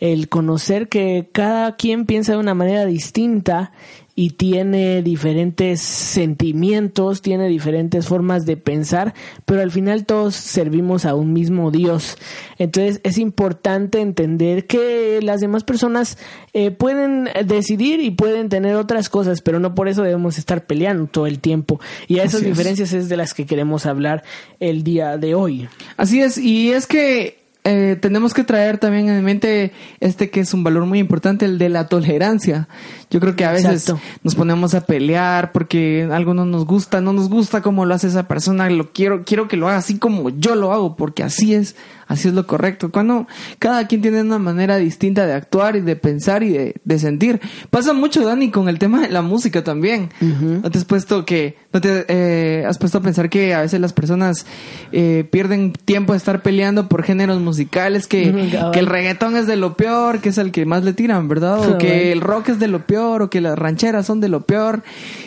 El 0.00 0.28
conocer 0.28 0.88
que 0.88 1.28
cada 1.30 1.76
quien 1.76 2.06
piensa 2.06 2.32
de 2.32 2.38
una 2.38 2.54
manera 2.54 2.86
distinta 2.86 3.70
y 4.16 4.30
tiene 4.30 5.02
diferentes 5.02 5.80
sentimientos, 5.80 7.20
tiene 7.20 7.48
diferentes 7.48 8.06
formas 8.06 8.46
de 8.46 8.56
pensar, 8.56 9.14
pero 9.44 9.60
al 9.60 9.72
final 9.72 10.06
todos 10.06 10.36
servimos 10.36 11.04
a 11.04 11.14
un 11.14 11.32
mismo 11.32 11.70
Dios. 11.70 12.16
Entonces 12.58 13.00
es 13.02 13.18
importante 13.18 14.00
entender 14.00 14.66
que 14.66 15.20
las 15.22 15.40
demás 15.40 15.64
personas 15.64 16.16
eh, 16.52 16.70
pueden 16.70 17.28
decidir 17.44 18.00
y 18.00 18.12
pueden 18.12 18.48
tener 18.48 18.76
otras 18.76 19.08
cosas, 19.08 19.40
pero 19.40 19.58
no 19.58 19.74
por 19.74 19.88
eso 19.88 20.02
debemos 20.02 20.38
estar 20.38 20.64
peleando 20.64 21.06
todo 21.06 21.26
el 21.26 21.40
tiempo. 21.40 21.80
Y 22.06 22.20
a 22.20 22.24
esas 22.24 22.44
diferencias 22.44 22.92
es 22.92 23.08
de 23.08 23.16
las 23.16 23.34
que 23.34 23.46
queremos 23.46 23.84
hablar 23.86 24.22
el 24.60 24.84
día 24.84 25.18
de 25.18 25.34
hoy. 25.34 25.68
Así 25.96 26.20
es, 26.22 26.38
y 26.38 26.70
es 26.70 26.86
que 26.86 27.43
eh, 27.66 27.96
tenemos 27.98 28.34
que 28.34 28.44
traer 28.44 28.76
también 28.76 29.08
en 29.08 29.24
mente 29.24 29.72
este 30.00 30.28
que 30.28 30.40
es 30.40 30.52
un 30.52 30.62
valor 30.62 30.84
muy 30.84 30.98
importante, 30.98 31.46
el 31.46 31.56
de 31.56 31.70
la 31.70 31.88
tolerancia. 31.88 32.68
Yo 33.10 33.20
creo 33.20 33.36
que 33.36 33.44
a 33.44 33.52
veces 33.52 33.92
nos 34.22 34.34
ponemos 34.34 34.74
a 34.74 34.82
pelear 34.82 35.52
porque 35.52 36.06
algo 36.12 36.34
no 36.34 36.44
nos 36.44 36.66
gusta, 36.66 37.00
no 37.00 37.12
nos 37.12 37.30
gusta 37.30 37.62
cómo 37.62 37.86
lo 37.86 37.94
hace 37.94 38.08
esa 38.08 38.28
persona, 38.28 38.68
lo 38.68 38.92
quiero, 38.92 39.24
quiero 39.24 39.48
que 39.48 39.56
lo 39.56 39.68
haga 39.68 39.78
así 39.78 39.98
como 39.98 40.28
yo 40.30 40.56
lo 40.56 40.72
hago, 40.72 40.96
porque 40.96 41.22
así 41.22 41.54
es, 41.54 41.76
así 42.06 42.28
es 42.28 42.34
lo 42.34 42.46
correcto. 42.46 42.90
Cuando 42.90 43.26
cada 43.58 43.86
quien 43.86 44.02
tiene 44.02 44.20
una 44.20 44.38
manera 44.38 44.76
distinta 44.76 45.26
de 45.26 45.32
actuar 45.32 45.76
y 45.76 45.80
de 45.80 45.96
pensar 45.96 46.42
y 46.42 46.74
de, 46.84 46.98
sentir. 46.98 47.40
Pasa 47.70 47.92
mucho, 47.92 48.24
Dani, 48.24 48.50
con 48.50 48.68
el 48.68 48.78
tema 48.78 49.00
de 49.00 49.08
la 49.08 49.22
música 49.22 49.64
también. 49.64 50.10
¿No 50.20 50.70
te 50.70 50.78
has 50.78 50.84
puesto 50.84 51.24
que, 51.24 51.56
no 51.72 51.80
te 51.80 52.04
eh, 52.08 52.64
has 52.66 52.78
puesto 52.78 52.98
a 52.98 53.00
pensar 53.00 53.30
que 53.30 53.54
a 53.54 53.62
veces 53.62 53.80
las 53.80 53.92
personas 53.92 54.46
eh, 54.92 55.26
pierden 55.30 55.72
tiempo 55.72 56.12
de 56.12 56.18
estar 56.18 56.42
peleando 56.42 56.88
por 56.88 57.02
géneros 57.02 57.40
musicales, 57.40 57.53
que, 57.56 58.50
que 58.72 58.78
el 58.78 58.86
reggaetón 58.86 59.36
es 59.36 59.46
de 59.46 59.56
lo 59.56 59.74
peor, 59.74 60.20
que 60.20 60.30
es 60.30 60.38
el 60.38 60.52
que 60.52 60.66
más 60.66 60.84
le 60.84 60.92
tiran, 60.92 61.28
¿verdad? 61.28 61.68
O 61.68 61.78
que 61.78 62.12
el 62.12 62.20
rock 62.20 62.50
es 62.50 62.58
de 62.58 62.68
lo 62.68 62.86
peor 62.86 63.22
o 63.22 63.30
que 63.30 63.40
las 63.40 63.58
rancheras 63.58 64.06
son 64.06 64.20
de 64.20 64.28
lo 64.28 64.42
peor. 64.42 64.82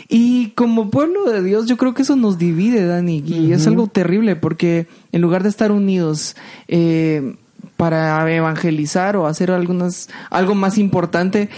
Y 0.08 0.50
como 0.52 0.90
pueblo 0.90 1.26
de 1.26 1.44
Dios, 1.44 1.66
yo 1.68 1.78
creo 1.78 1.94
que 1.94 2.04
eso 2.04 2.16
nos 2.16 2.38
divide, 2.38 2.86
Dani, 2.86 3.24
y 3.26 3.52
es 3.52 3.68
algo 3.68 3.88
terrible 3.88 4.36
porque 4.36 4.88
en 5.12 5.22
lugar 5.22 5.44
de 5.44 5.50
estar 5.50 5.72
unidos, 5.72 6.36
eh, 6.68 7.36
para 7.78 8.30
evangelizar 8.34 9.16
o 9.16 9.28
hacer 9.28 9.52
algunas, 9.52 10.10
algo 10.32 10.56
más 10.56 10.78
importante, 10.80 11.50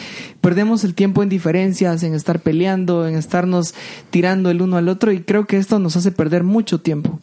perdemos 0.41 0.83
el 0.83 0.93
tiempo 0.93 1.23
en 1.23 1.29
diferencias, 1.29 2.03
en 2.03 2.13
estar 2.13 2.41
peleando, 2.41 3.07
en 3.07 3.15
estarnos 3.15 3.73
tirando 4.09 4.49
el 4.51 4.61
uno 4.61 4.77
al 4.77 4.89
otro 4.89 5.11
y 5.13 5.23
creo 5.23 5.47
que 5.47 5.57
esto 5.57 5.79
nos 5.79 5.95
hace 5.95 6.11
perder 6.11 6.43
mucho 6.43 6.81
tiempo. 6.81 7.19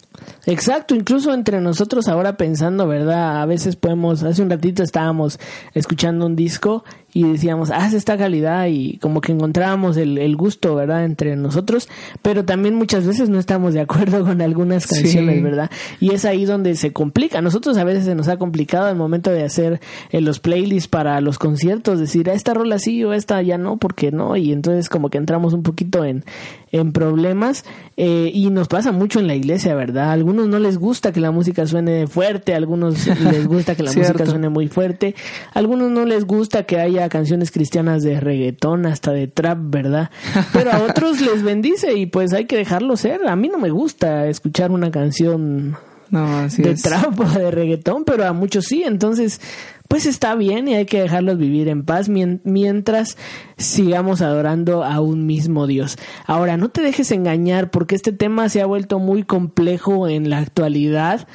Exacto, 0.46 0.94
incluso 0.94 1.34
entre 1.34 1.60
nosotros 1.60 2.08
ahora 2.08 2.36
pensando, 2.36 2.88
¿verdad? 2.88 3.42
A 3.42 3.46
veces 3.46 3.76
podemos, 3.76 4.22
hace 4.22 4.42
un 4.42 4.50
ratito 4.50 4.82
estábamos 4.82 5.38
escuchando 5.74 6.24
un 6.24 6.34
disco 6.34 6.84
y 7.16 7.22
decíamos, 7.22 7.70
haz 7.70 7.94
esta 7.94 8.18
calidad 8.18 8.66
y 8.66 8.98
como 8.98 9.22
que 9.22 9.32
encontrábamos 9.32 9.96
el, 9.96 10.36
gusto, 10.36 10.74
¿verdad? 10.74 11.06
Entre 11.06 11.34
nosotros, 11.34 11.88
pero 12.20 12.44
también 12.44 12.74
muchas 12.74 13.06
veces 13.06 13.30
no 13.30 13.38
estamos 13.38 13.72
de 13.72 13.80
acuerdo 13.80 14.22
con 14.26 14.42
algunas 14.42 14.86
canciones, 14.86 15.42
¿verdad? 15.42 15.70
Y 15.98 16.12
es 16.12 16.26
ahí 16.26 16.44
donde 16.44 16.74
se 16.74 16.92
complica. 16.92 17.40
nosotros 17.40 17.78
a 17.78 17.84
veces 17.84 18.04
se 18.04 18.14
nos 18.14 18.28
ha 18.28 18.36
complicado 18.36 18.90
el 18.90 18.96
momento 18.96 19.30
de 19.30 19.44
hacer 19.44 19.80
eh, 20.10 20.20
los 20.20 20.40
playlists 20.40 20.88
para 20.88 21.18
los 21.22 21.38
conciertos, 21.38 21.98
decir, 22.00 22.28
a 22.28 22.34
esta 22.34 22.52
rola 22.52 22.78
sí 22.78 23.02
o 23.02 23.14
esta 23.14 23.40
ya 23.40 23.56
no, 23.56 23.78
porque 23.78 24.12
no, 24.12 24.36
y 24.36 24.52
entonces 24.52 24.90
como 24.90 25.08
que 25.08 25.16
entramos 25.16 25.54
un 25.54 25.62
poquito 25.62 26.04
en, 26.04 26.22
en 26.70 26.92
problemas 26.92 27.64
eh, 27.96 28.30
y 28.34 28.50
nos 28.50 28.68
pasa 28.68 28.92
mucho 28.92 29.20
en 29.20 29.26
la 29.26 29.34
iglesia, 29.34 29.74
¿verdad? 29.74 30.10
A 30.10 30.12
algunos 30.12 30.48
no 30.48 30.58
les 30.58 30.76
gusta 30.76 31.12
que 31.12 31.20
la 31.20 31.30
música 31.30 31.66
suene 31.66 32.06
fuerte, 32.06 32.52
a 32.52 32.58
algunos 32.58 33.06
les 33.20 33.46
gusta 33.46 33.74
que 33.74 33.82
la 33.82 33.92
música 33.92 34.26
suene 34.26 34.50
muy 34.50 34.68
fuerte, 34.68 35.14
a 35.54 35.58
algunos 35.58 35.90
no 35.90 36.04
les 36.04 36.26
gusta 36.26 36.64
que 36.64 36.78
haya 36.78 37.05
canciones 37.08 37.50
cristianas 37.50 38.02
de 38.02 38.20
reggaetón, 38.20 38.86
hasta 38.86 39.12
de 39.12 39.28
trap, 39.28 39.58
¿verdad? 39.62 40.10
Pero 40.52 40.72
a 40.72 40.82
otros 40.82 41.20
les 41.20 41.42
bendice 41.42 41.94
y 41.94 42.06
pues 42.06 42.32
hay 42.32 42.46
que 42.46 42.56
dejarlo 42.56 42.96
ser. 42.96 43.26
A 43.26 43.36
mí 43.36 43.48
no 43.48 43.58
me 43.58 43.70
gusta 43.70 44.26
escuchar 44.28 44.70
una 44.70 44.90
canción 44.90 45.76
de 46.10 46.74
trap 46.74 47.18
o 47.18 47.24
de 47.24 47.50
reggaetón, 47.50 48.04
pero 48.04 48.26
a 48.26 48.32
muchos 48.32 48.66
sí, 48.66 48.84
entonces 48.84 49.40
pues 49.88 50.06
está 50.06 50.34
bien 50.34 50.68
y 50.68 50.74
hay 50.74 50.86
que 50.86 51.00
dejarlos 51.00 51.38
vivir 51.38 51.68
en 51.68 51.84
paz 51.84 52.08
mientras 52.08 53.16
sigamos 53.56 54.20
adorando 54.20 54.84
a 54.84 55.00
un 55.00 55.26
mismo 55.26 55.66
Dios. 55.66 55.96
Ahora, 56.26 56.56
no 56.56 56.70
te 56.70 56.82
dejes 56.82 57.12
engañar 57.12 57.70
porque 57.70 57.94
este 57.94 58.12
tema 58.12 58.48
se 58.48 58.60
ha 58.60 58.66
vuelto 58.66 58.98
muy 58.98 59.22
complejo 59.22 60.08
en 60.08 60.28
la 60.28 60.38
actualidad 60.38 61.28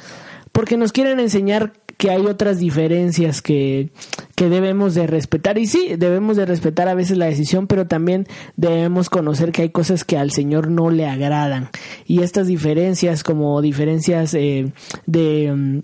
porque 0.52 0.76
nos 0.76 0.92
quieren 0.92 1.18
enseñar 1.18 1.72
que 2.02 2.10
hay 2.10 2.26
otras 2.26 2.58
diferencias 2.58 3.42
que, 3.42 3.90
que 4.34 4.48
debemos 4.48 4.96
de 4.96 5.06
respetar. 5.06 5.56
Y 5.56 5.68
sí, 5.68 5.94
debemos 5.96 6.36
de 6.36 6.44
respetar 6.44 6.88
a 6.88 6.94
veces 6.94 7.16
la 7.16 7.26
decisión, 7.26 7.68
pero 7.68 7.86
también 7.86 8.26
debemos 8.56 9.08
conocer 9.08 9.52
que 9.52 9.62
hay 9.62 9.70
cosas 9.70 10.04
que 10.04 10.18
al 10.18 10.32
Señor 10.32 10.68
no 10.68 10.90
le 10.90 11.06
agradan. 11.06 11.70
Y 12.04 12.22
estas 12.22 12.48
diferencias, 12.48 13.22
como 13.22 13.62
diferencias 13.62 14.34
eh, 14.34 14.72
de... 15.06 15.52
Mm, 15.54 15.78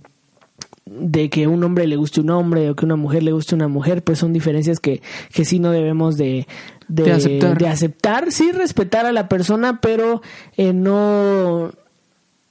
de 0.91 1.29
que 1.29 1.47
un 1.47 1.63
hombre 1.63 1.87
le 1.87 1.97
guste 1.97 2.23
un 2.23 2.31
hombre 2.31 2.71
o 2.71 2.75
que 2.75 2.87
una 2.87 2.97
mujer 2.97 3.23
le 3.23 3.33
guste 3.33 3.55
una 3.55 3.69
mujer, 3.69 4.03
pues 4.03 4.19
son 4.19 4.33
diferencias 4.33 4.81
que, 4.81 5.03
que 5.35 5.45
sí 5.45 5.59
no 5.59 5.71
debemos 5.71 6.17
de, 6.17 6.49
de, 6.89 7.13
aceptar. 7.13 7.59
de 7.59 7.69
aceptar. 7.69 8.33
sí 8.33 8.53
respetar 8.53 9.05
a 9.05 9.13
la 9.13 9.29
persona, 9.29 9.83
pero 9.83 10.23
eh, 10.57 10.73
no, 10.73 11.73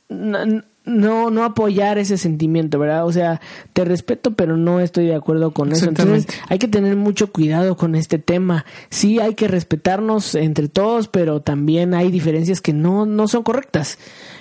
no, 0.07 0.63
no 0.87 1.43
apoyar 1.43 1.97
ese 1.97 2.17
sentimiento, 2.17 2.79
¿verdad? 2.79 3.05
O 3.05 3.11
sea, 3.11 3.41
te 3.73 3.85
respeto, 3.85 4.31
pero 4.31 4.57
no 4.57 4.79
estoy 4.79 5.07
de 5.07 5.15
acuerdo 5.15 5.51
con 5.51 5.71
eso. 5.71 5.87
Entonces, 5.87 6.27
hay 6.47 6.57
que 6.57 6.67
tener 6.67 6.95
mucho 6.95 7.31
cuidado 7.31 7.77
con 7.77 7.95
este 7.95 8.17
tema. 8.17 8.65
Sí, 8.89 9.19
hay 9.19 9.35
que 9.35 9.47
respetarnos 9.47 10.35
entre 10.35 10.67
todos, 10.67 11.07
pero 11.07 11.41
también 11.41 11.93
hay 11.93 12.11
diferencias 12.11 12.61
que 12.61 12.73
no, 12.73 13.05
no 13.05 13.27
son 13.27 13.43
correctas. 13.43 13.97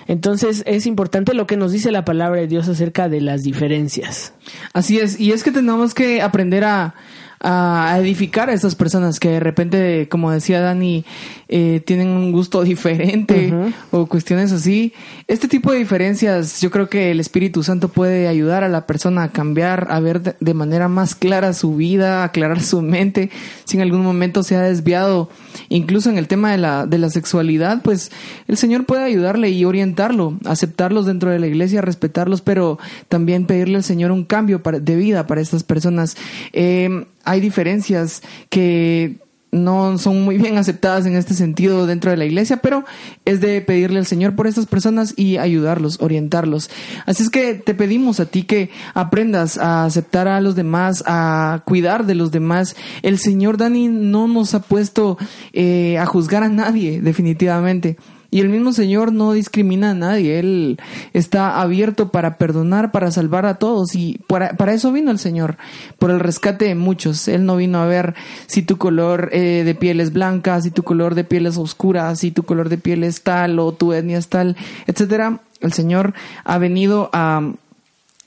Entonces 0.07 0.63
es 0.65 0.85
importante 0.85 1.33
lo 1.33 1.47
que 1.47 1.57
nos 1.57 1.71
dice 1.71 1.91
la 1.91 2.05
palabra 2.05 2.39
de 2.39 2.47
Dios 2.47 2.67
acerca 2.69 3.09
de 3.09 3.21
las 3.21 3.43
diferencias. 3.43 4.33
Así 4.73 4.99
es, 4.99 5.19
y 5.19 5.33
es 5.33 5.43
que 5.43 5.51
tenemos 5.51 5.93
que 5.93 6.21
aprender 6.21 6.63
a, 6.63 6.95
a 7.39 7.97
edificar 7.99 8.49
a 8.49 8.53
estas 8.53 8.75
personas 8.75 9.19
que 9.19 9.29
de 9.29 9.39
repente, 9.39 10.07
como 10.09 10.31
decía 10.31 10.59
Dani, 10.59 11.05
eh, 11.49 11.81
tienen 11.85 12.09
un 12.09 12.31
gusto 12.31 12.63
diferente 12.63 13.53
o 13.91 14.07
cuestiones 14.07 14.51
así. 14.51 14.93
Este 15.27 15.47
tipo 15.47 15.71
de 15.71 15.77
diferencias, 15.77 16.61
yo 16.61 16.71
creo 16.71 16.89
que 16.89 17.11
el 17.11 17.19
Espíritu 17.19 17.63
Santo 17.63 17.89
puede 17.89 18.27
ayudar 18.27 18.63
a 18.63 18.69
la 18.69 18.85
persona 18.85 19.23
a 19.23 19.29
cambiar, 19.29 19.87
a 19.91 19.99
ver 19.99 20.35
de, 20.39 20.53
manera 20.53 20.87
más 20.87 21.15
clara 21.15 21.53
su 21.53 21.75
vida, 21.75 22.23
aclarar 22.23 22.61
su 22.61 22.81
mente, 22.81 23.29
si 23.65 23.77
en 23.77 23.83
algún 23.83 24.03
momento 24.03 24.43
se 24.43 24.55
ha 24.55 24.61
desviado, 24.61 25.29
incluso 25.69 26.09
en 26.09 26.17
el 26.17 26.27
tema 26.27 26.51
de 26.51 26.57
la, 26.57 26.85
de 26.85 26.97
la 26.97 27.09
sexualidad, 27.09 27.81
pues 27.83 28.11
el 28.47 28.57
Señor 28.57 28.85
puede 28.85 29.03
ayudarle 29.03 29.49
y 29.49 29.65
orientarlo, 29.65 30.37
aceptarlos 30.45 31.05
dentro 31.05 31.29
de 31.29 31.39
la 31.39 31.47
iglesia, 31.47 31.81
respetarlos, 31.81 32.41
pero 32.41 32.79
también 33.09 33.45
pedirle 33.45 33.77
al 33.77 33.83
Señor 33.83 34.11
un 34.11 34.25
cambio 34.25 34.61
de 34.63 34.95
vida 34.95 35.27
para 35.27 35.41
estas 35.41 35.63
personas. 35.63 36.17
Eh, 36.53 37.05
hay 37.27 37.39
diferencias 37.41 38.21
que 38.49 39.17
no 39.51 39.97
son 39.97 40.23
muy 40.23 40.37
bien 40.37 40.57
aceptadas 40.57 41.05
en 41.05 41.15
este 41.15 41.33
sentido 41.33 41.87
dentro 41.87 42.11
de 42.11 42.17
la 42.17 42.25
iglesia, 42.25 42.57
pero 42.57 42.83
es 43.25 43.39
de 43.39 43.61
pedirle 43.61 43.99
al 43.99 44.05
Señor 44.05 44.35
por 44.35 44.47
estas 44.47 44.65
personas 44.65 45.13
y 45.15 45.37
ayudarlos, 45.37 46.01
orientarlos. 46.01 46.69
Así 47.05 47.23
es 47.23 47.29
que 47.29 47.53
te 47.53 47.73
pedimos 47.73 48.19
a 48.19 48.25
ti 48.25 48.43
que 48.43 48.69
aprendas 48.93 49.57
a 49.57 49.85
aceptar 49.85 50.27
a 50.27 50.41
los 50.41 50.55
demás, 50.55 51.03
a 51.07 51.61
cuidar 51.65 52.05
de 52.05 52.15
los 52.15 52.31
demás. 52.31 52.75
El 53.03 53.19
Señor 53.19 53.57
Dani 53.57 53.87
no 53.87 54.27
nos 54.27 54.53
ha 54.53 54.61
puesto 54.61 55.17
eh, 55.53 55.97
a 55.97 56.05
juzgar 56.05 56.43
a 56.43 56.49
nadie, 56.49 57.01
definitivamente 57.01 57.97
Y 58.29 58.41
el 58.41 58.49
mismo 58.49 58.73
Señor 58.73 59.13
no 59.13 59.31
discrimina 59.31 59.91
a 59.91 59.93
nadie, 59.93 60.39
Él 60.39 60.79
está 61.13 61.61
abierto 61.61 62.11
para 62.11 62.37
perdonar, 62.37 62.91
para 62.91 63.11
salvar 63.11 63.45
a 63.45 63.55
todos 63.55 63.95
y 63.95 64.19
para, 64.27 64.57
para 64.57 64.73
eso 64.73 64.91
vino 64.91 65.11
el 65.11 65.19
Señor, 65.19 65.57
por 65.97 66.11
el 66.11 66.19
rescate 66.19 66.65
de 66.65 66.75
muchos. 66.75 67.27
Él 67.27 67.45
no 67.45 67.55
vino 67.55 67.79
a 67.79 67.85
ver 67.85 68.15
si 68.47 68.63
tu 68.63 68.77
color 68.77 69.29
eh, 69.31 69.63
de 69.63 69.75
piel 69.75 70.01
es 70.01 70.11
blanca, 70.11 70.61
si 70.61 70.71
tu 70.71 70.83
color 70.83 71.15
de 71.15 71.23
piel 71.23 71.45
es 71.45 71.57
oscura, 71.57 72.15
si 72.15 72.31
tu 72.31 72.43
color 72.43 72.69
de 72.69 72.77
piel 72.77 73.03
es 73.03 73.21
tal 73.21 73.59
o 73.59 73.71
tu 73.71 73.93
etnia 73.93 74.17
es 74.17 74.27
tal, 74.27 74.57
etcétera. 74.87 75.39
El 75.61 75.73
Señor 75.73 76.13
ha 76.43 76.57
venido 76.57 77.09
a 77.13 77.53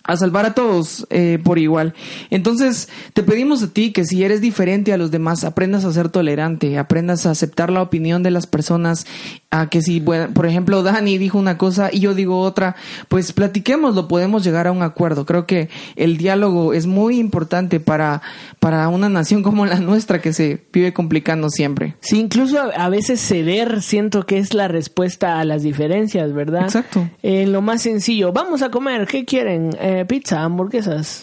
a 0.04 0.16
salvar 0.16 0.47
a 0.47 0.54
todos 0.54 1.07
eh, 1.11 1.38
por 1.42 1.59
igual. 1.59 1.95
Entonces, 2.30 2.88
te 3.12 3.23
pedimos 3.23 3.62
a 3.62 3.69
ti 3.69 3.92
que 3.92 4.04
si 4.04 4.25
eres 4.25 4.40
diferente 4.40 4.92
a 4.92 4.99
los 4.99 5.11
demás, 5.11 5.45
aprendas 5.45 5.85
a 5.85 5.92
ser 5.92 6.09
tolerante, 6.09 6.78
aprendas 6.78 7.26
a 7.26 7.30
aceptar 7.30 7.71
la 7.71 7.83
opinión 7.83 8.23
de 8.23 8.30
las 8.30 8.47
personas, 8.47 9.07
a 9.50 9.69
que 9.69 9.83
si, 9.83 10.00
bueno, 10.00 10.33
por 10.33 10.47
ejemplo, 10.47 10.83
Dani 10.83 11.19
dijo 11.19 11.38
una 11.38 11.59
cosa 11.59 11.90
y 11.92 12.00
yo 12.00 12.14
digo 12.14 12.40
otra, 12.40 12.76
pues 13.09 13.33
platiquemos, 13.33 14.00
podemos 14.07 14.45
llegar 14.45 14.66
a 14.66 14.73
un 14.73 14.83
acuerdo. 14.83 15.26
Creo 15.26 15.47
que 15.47 15.69
el 15.97 16.16
diálogo 16.16 16.73
es 16.73 16.87
muy 16.87 17.19
importante 17.19 17.80
para, 17.80 18.23
para 18.59 18.88
una 18.88 19.09
nación 19.09 19.42
como 19.50 19.66
la 19.66 19.80
nuestra 19.80 20.21
que 20.21 20.33
se 20.33 20.61
vive 20.73 20.92
complicando 20.92 21.50
siempre. 21.50 21.97
Sí, 22.00 22.19
incluso 22.19 22.59
a, 22.59 22.88
veces 22.88 23.21
ceder 23.21 23.83
siento 23.83 24.26
que 24.26 24.38
es 24.38 24.54
la 24.54 24.69
respuesta 24.69 25.38
a 25.38 25.45
las 25.45 25.62
diferencias, 25.62 26.33
¿verdad? 26.33 26.64
Exacto. 26.64 27.09
En 27.23 27.52
lo 27.52 27.62
más 27.62 27.83
sencillo, 27.83 28.33
vamos 28.33 28.62
a 28.62 28.71
comer, 28.71 29.07
¿qué 29.07 29.25
quieren? 29.25 29.71
Eh, 29.80 30.00
pizza, 30.07 30.42
hamburguesas. 30.42 31.23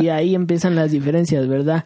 y 0.00 0.08
ahí 0.10 0.34
empiezan 0.34 0.74
las 0.74 0.90
diferencias, 0.92 1.46
¿verdad? 1.48 1.84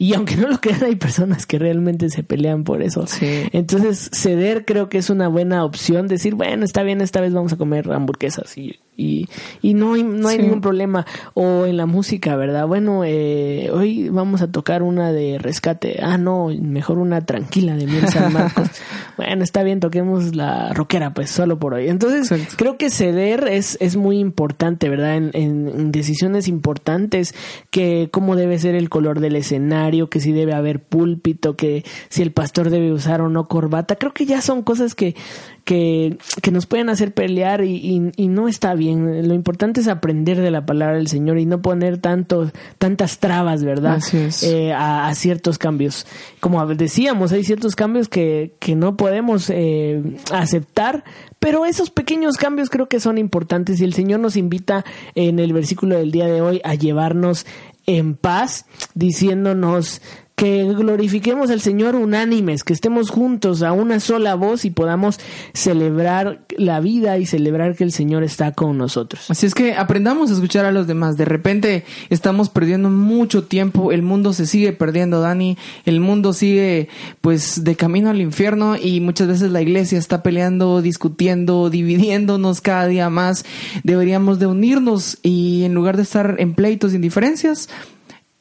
Y 0.00 0.14
aunque 0.14 0.34
no 0.34 0.48
lo 0.48 0.58
crean, 0.62 0.82
hay 0.84 0.96
personas 0.96 1.44
que 1.44 1.58
realmente 1.58 2.08
se 2.08 2.22
pelean 2.22 2.64
por 2.64 2.80
eso. 2.80 3.04
Entonces, 3.20 4.08
ceder 4.14 4.64
creo 4.64 4.88
que 4.88 4.96
es 4.96 5.10
una 5.10 5.28
buena 5.28 5.62
opción. 5.62 6.08
Decir, 6.08 6.34
bueno, 6.34 6.64
está 6.64 6.82
bien, 6.82 7.02
esta 7.02 7.20
vez 7.20 7.34
vamos 7.34 7.52
a 7.52 7.58
comer 7.58 7.92
hamburguesas 7.92 8.56
y 8.56 8.80
y, 9.00 9.28
y 9.62 9.74
no 9.74 9.94
hay, 9.94 10.02
no 10.02 10.28
hay 10.28 10.38
ningún 10.38 10.60
problema. 10.60 11.06
O 11.34 11.66
en 11.66 11.76
la 11.76 11.86
música, 11.86 12.36
¿verdad? 12.36 12.66
Bueno, 12.66 13.02
eh, 13.04 13.70
hoy 13.72 14.08
vamos 14.10 14.42
a 14.42 14.50
tocar 14.50 14.82
una 14.82 15.12
de 15.12 15.38
rescate. 15.38 16.00
Ah, 16.02 16.18
no, 16.18 16.48
mejor 16.60 16.98
una 16.98 17.22
tranquila 17.22 17.76
de 17.76 17.86
Miel 17.86 18.08
San 18.08 18.32
Marcos. 18.32 18.68
bueno, 19.16 19.42
está 19.42 19.62
bien, 19.62 19.80
toquemos 19.80 20.36
la 20.36 20.72
rockera, 20.72 21.14
pues 21.14 21.30
solo 21.30 21.58
por 21.58 21.74
hoy. 21.74 21.88
Entonces, 21.88 22.54
creo 22.56 22.76
que 22.76 22.90
ceder 22.90 23.48
es, 23.48 23.78
es 23.80 23.96
muy 23.96 24.18
importante, 24.18 24.88
¿verdad? 24.88 25.16
En, 25.16 25.30
en, 25.34 25.92
decisiones 25.92 26.46
importantes, 26.46 27.34
que 27.70 28.08
cómo 28.12 28.36
debe 28.36 28.58
ser 28.58 28.74
el 28.74 28.88
color 28.88 29.20
del 29.20 29.36
escenario, 29.36 30.10
que 30.10 30.20
si 30.20 30.32
debe 30.32 30.52
haber 30.52 30.82
púlpito, 30.82 31.56
que 31.56 31.84
si 32.08 32.22
el 32.22 32.32
pastor 32.32 32.70
debe 32.70 32.92
usar 32.92 33.20
o 33.22 33.28
no 33.28 33.46
corbata. 33.46 33.96
Creo 33.96 34.12
que 34.12 34.26
ya 34.26 34.40
son 34.42 34.62
cosas 34.62 34.94
que, 34.94 35.14
que, 35.64 36.18
que 36.42 36.50
nos 36.50 36.66
pueden 36.66 36.88
hacer 36.88 37.12
pelear 37.12 37.64
y, 37.64 38.12
y, 38.16 38.28
no 38.28 38.48
está 38.48 38.74
bien. 38.74 39.28
Lo 39.28 39.34
importante 39.34 39.80
es 39.80 39.88
aprender 39.88 40.40
de 40.40 40.50
la 40.50 40.66
palabra 40.66 40.96
del 40.96 41.08
Señor 41.08 41.38
y 41.38 41.46
no 41.46 41.62
poner 41.62 41.98
tanto, 41.98 42.50
tantas 42.78 43.18
trabas, 43.18 43.64
¿verdad? 43.64 44.00
Eh, 44.42 44.72
a, 44.72 45.12
ciertos 45.14 45.58
cambios. 45.58 46.06
Como 46.40 46.64
decíamos, 46.66 47.32
hay 47.32 47.44
ciertos 47.44 47.76
cambios 47.76 48.08
que, 48.08 48.54
que 48.58 48.74
no 48.74 48.96
podemos 48.96 49.50
eh, 49.50 50.02
aceptar, 50.32 51.04
pero 51.38 51.66
esos 51.66 51.90
pequeños 51.90 52.36
cambios 52.36 52.70
creo 52.70 52.88
que 52.88 53.00
son 53.00 53.18
importantes 53.18 53.80
y 53.80 53.84
el 53.84 53.94
Señor 53.94 54.20
nos 54.20 54.36
invita 54.36 54.84
en 55.14 55.38
el 55.38 55.52
versículo 55.52 55.96
del 55.96 56.10
día 56.10 56.26
de 56.26 56.40
hoy 56.40 56.60
a 56.64 56.74
llevarnos 56.74 57.46
en 57.86 58.14
paz, 58.14 58.66
diciéndonos 58.94 60.00
que 60.40 60.64
glorifiquemos 60.64 61.50
al 61.50 61.60
Señor 61.60 61.94
unánimes, 61.96 62.64
que 62.64 62.72
estemos 62.72 63.10
juntos 63.10 63.62
a 63.62 63.72
una 63.72 64.00
sola 64.00 64.36
voz 64.36 64.64
y 64.64 64.70
podamos 64.70 65.20
celebrar 65.52 66.40
la 66.56 66.80
vida 66.80 67.18
y 67.18 67.26
celebrar 67.26 67.76
que 67.76 67.84
el 67.84 67.92
Señor 67.92 68.24
está 68.24 68.52
con 68.52 68.78
nosotros. 68.78 69.30
Así 69.30 69.44
es 69.44 69.54
que 69.54 69.74
aprendamos 69.74 70.30
a 70.30 70.32
escuchar 70.32 70.64
a 70.64 70.72
los 70.72 70.86
demás. 70.86 71.18
De 71.18 71.26
repente 71.26 71.84
estamos 72.08 72.48
perdiendo 72.48 72.88
mucho 72.88 73.44
tiempo, 73.44 73.92
el 73.92 74.00
mundo 74.00 74.32
se 74.32 74.46
sigue 74.46 74.72
perdiendo, 74.72 75.20
Dani, 75.20 75.58
el 75.84 76.00
mundo 76.00 76.32
sigue 76.32 76.88
pues 77.20 77.62
de 77.62 77.76
camino 77.76 78.08
al 78.08 78.22
infierno 78.22 78.76
y 78.78 79.00
muchas 79.00 79.28
veces 79.28 79.50
la 79.50 79.60
iglesia 79.60 79.98
está 79.98 80.22
peleando, 80.22 80.80
discutiendo, 80.80 81.68
dividiéndonos 81.70 82.62
cada 82.62 82.86
día 82.86 83.10
más. 83.10 83.44
Deberíamos 83.84 84.38
de 84.38 84.46
unirnos 84.46 85.18
y 85.22 85.64
en 85.64 85.74
lugar 85.74 85.98
de 85.98 86.04
estar 86.04 86.36
en 86.38 86.54
pleitos 86.54 86.94
indiferencias, 86.94 87.68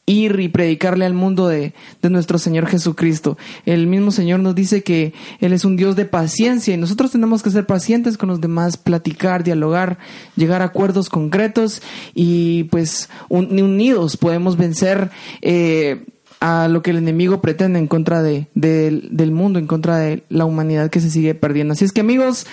ir 0.10 0.40
y 0.40 0.50
predicarle 0.50 1.06
al 1.06 1.14
mundo 1.14 1.48
de, 1.48 1.74
de, 2.02 2.10
nuestro 2.10 2.38
Señor 2.38 2.68
Jesucristo. 2.68 3.38
El 3.66 3.88
mismo 3.88 4.12
Señor 4.12 4.40
nos 4.40 4.56
dice 4.56 4.84
que 4.84 5.14
Él 5.40 5.54
es 5.54 5.66
un 5.66 5.76
Dios 5.76 5.96
de 5.96 6.06
paciencia 6.06 6.74
y 6.74 6.78
nosotros 6.78 7.12
tenemos 7.12 7.44
que 7.44 7.52
ser 7.52 7.66
pacientes 7.66 8.18
con 8.18 8.30
los 8.30 8.42
demás, 8.42 8.78
platicar, 8.78 9.44
dialogar, 9.44 10.00
llegar 10.36 10.62
a 10.62 10.66
acuerdos 10.66 11.10
concretos 11.10 11.82
y 12.14 12.66
pues 12.66 13.10
unidos 13.30 14.18
podemos 14.18 14.58
vencer. 14.58 15.12
Eh, 15.42 16.06
a 16.40 16.68
lo 16.70 16.82
que 16.82 16.92
el 16.92 16.98
enemigo 16.98 17.42
pretende 17.42 17.80
en 17.80 17.88
contra 17.88 18.22
de, 18.24 18.48
del 18.54 19.32
mundo, 19.32 19.60
en 19.60 19.68
contra 19.68 19.98
de 19.98 20.24
la 20.30 20.46
humanidad 20.46 20.90
que 20.90 21.02
se 21.02 21.10
sigue 21.10 21.36
perdiendo. 21.36 21.74
Así 21.74 21.84
es 21.84 21.92
que 21.92 22.02
amigos, 22.02 22.48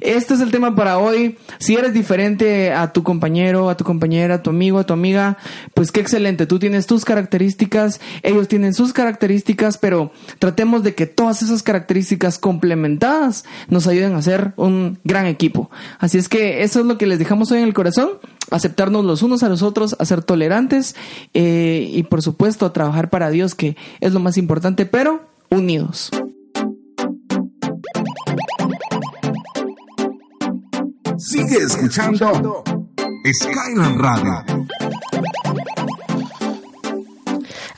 este 0.00 0.34
es 0.34 0.40
el 0.40 0.50
tema 0.52 0.76
para 0.76 0.98
hoy. 0.98 1.36
Si 1.58 1.74
eres 1.74 1.92
diferente 1.92 2.72
a 2.72 2.92
tu 2.92 3.02
compañero, 3.02 3.68
a 3.68 3.76
tu 3.76 3.84
compañera, 3.84 4.36
a 4.36 4.42
tu 4.42 4.50
amigo, 4.50 4.78
a 4.78 4.84
tu 4.84 4.92
amiga, 4.92 5.38
pues 5.74 5.90
qué 5.90 6.00
excelente. 6.00 6.46
Tú 6.46 6.58
tienes 6.58 6.86
tus 6.86 7.04
características, 7.04 8.00
ellos 8.22 8.46
tienen 8.46 8.74
sus 8.74 8.92
características, 8.92 9.76
pero 9.76 10.12
tratemos 10.38 10.84
de 10.84 10.94
que 10.94 11.06
todas 11.06 11.42
esas 11.42 11.62
características 11.62 12.38
complementadas 12.38 13.44
nos 13.68 13.88
ayuden 13.88 14.14
a 14.14 14.22
ser 14.22 14.52
un 14.56 15.00
gran 15.02 15.26
equipo. 15.26 15.70
Así 15.98 16.16
es 16.18 16.28
que 16.28 16.62
eso 16.62 16.80
es 16.80 16.86
lo 16.86 16.96
que 16.96 17.06
les 17.06 17.18
dejamos 17.18 17.50
hoy 17.50 17.58
en 17.58 17.64
el 17.64 17.74
corazón 17.74 18.10
aceptarnos 18.50 19.04
los 19.04 19.22
unos 19.22 19.42
a 19.42 19.48
los 19.48 19.62
otros, 19.62 19.96
a 19.98 20.04
ser 20.04 20.22
tolerantes 20.22 20.94
eh, 21.34 21.88
y 21.92 22.02
por 22.04 22.22
supuesto 22.22 22.66
a 22.66 22.72
trabajar 22.72 23.10
para 23.10 23.30
Dios, 23.30 23.54
que 23.54 23.76
es 24.00 24.12
lo 24.12 24.20
más 24.20 24.36
importante, 24.36 24.86
pero 24.86 25.22
unidos. 25.50 26.10
Sigue 31.18 31.58
escuchando 31.58 32.64
Skyland 33.32 34.00
Radio. 34.00 34.44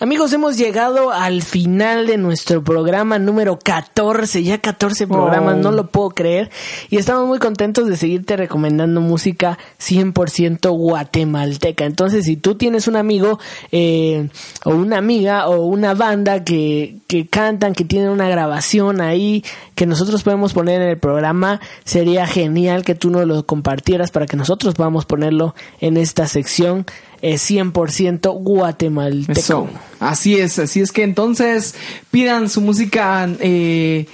Amigos, 0.04 0.34
hemos 0.34 0.58
llegado 0.58 1.12
al 1.12 1.40
final 1.40 2.06
de 2.06 2.18
nuestro 2.18 2.62
programa 2.62 3.18
número 3.18 3.58
14, 3.58 4.42
ya 4.42 4.58
14 4.58 5.06
programas, 5.06 5.56
no 5.56 5.72
lo 5.72 5.86
puedo 5.86 6.10
creer. 6.10 6.50
Y 6.90 6.98
estamos 6.98 7.26
muy 7.26 7.38
contentos 7.38 7.88
de 7.88 7.96
seguirte 7.96 8.36
recomendando 8.36 9.00
música 9.00 9.58
100% 9.80 10.76
guatemalteca. 10.76 11.86
Entonces, 11.86 12.26
si 12.26 12.36
tú 12.36 12.54
tienes 12.56 12.86
un 12.86 12.96
amigo 12.96 13.38
eh, 13.72 14.28
o 14.66 14.72
una 14.72 14.98
amiga 14.98 15.48
o 15.48 15.64
una 15.64 15.94
banda 15.94 16.44
que, 16.44 16.96
que 17.06 17.26
cantan, 17.26 17.72
que 17.72 17.86
tienen 17.86 18.10
una 18.10 18.28
grabación 18.28 19.00
ahí, 19.00 19.42
que 19.74 19.86
nosotros 19.86 20.22
podemos 20.22 20.52
poner 20.52 20.82
en 20.82 20.88
el 20.90 20.98
programa, 20.98 21.62
sería 21.86 22.26
genial 22.26 22.84
que 22.84 22.94
tú 22.94 23.08
nos 23.08 23.26
lo 23.26 23.46
compartieras 23.46 24.10
para 24.10 24.26
que 24.26 24.36
nosotros 24.36 24.74
podamos 24.74 25.06
ponerlo 25.06 25.54
en 25.80 25.96
esta 25.96 26.26
sección 26.26 26.84
es 27.24 27.50
100% 27.50 28.38
guatemalteco. 28.38 29.70
Así 30.04 30.36
es, 30.36 30.58
así 30.58 30.80
es 30.80 30.92
que 30.92 31.02
entonces 31.02 31.74
pidan 32.10 32.48
su 32.48 32.60
música. 32.60 33.28
Eh... 33.40 34.06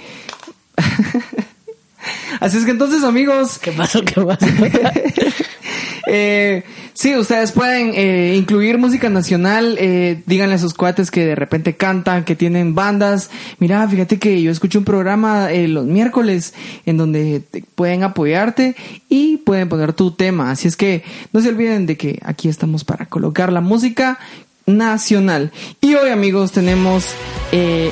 así 2.39 2.57
es 2.57 2.65
que 2.65 2.71
entonces, 2.71 3.03
amigos. 3.03 3.59
¿Qué 3.59 3.71
pasó? 3.71 4.01
¿Qué 4.03 4.21
pasó? 4.21 4.45
eh, 6.07 6.63
Sí, 7.01 7.15
ustedes 7.15 7.51
pueden 7.51 7.93
eh, 7.95 8.35
incluir 8.37 8.77
música 8.77 9.09
nacional, 9.09 9.75
eh, 9.79 10.21
díganle 10.27 10.53
a 10.53 10.57
sus 10.59 10.75
cuates 10.75 11.09
que 11.09 11.25
de 11.25 11.33
repente 11.33 11.75
cantan, 11.75 12.25
que 12.25 12.35
tienen 12.35 12.75
bandas. 12.75 13.31
Mira, 13.57 13.87
fíjate 13.87 14.19
que 14.19 14.39
yo 14.41 14.51
escucho 14.51 14.77
un 14.77 14.85
programa 14.85 15.51
eh, 15.51 15.67
los 15.67 15.85
miércoles 15.85 16.53
en 16.85 16.97
donde 16.97 17.41
pueden 17.73 18.03
apoyarte 18.03 18.75
y 19.09 19.37
pueden 19.37 19.67
poner 19.67 19.93
tu 19.93 20.11
tema. 20.11 20.51
Así 20.51 20.67
es 20.67 20.75
que 20.75 21.03
no 21.33 21.39
se 21.41 21.49
olviden 21.49 21.87
de 21.87 21.97
que 21.97 22.19
aquí 22.23 22.49
estamos 22.49 22.83
para 22.83 23.07
colocar 23.07 23.51
la 23.51 23.61
música 23.61 24.19
nacional. 24.65 25.51
Y 25.81 25.95
hoy 25.95 26.09
amigos 26.09 26.51
tenemos 26.51 27.05